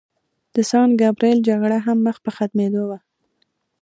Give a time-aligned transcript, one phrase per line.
[0.53, 2.99] د سان ګبریل جګړه هم مخ په ختمېدو وه.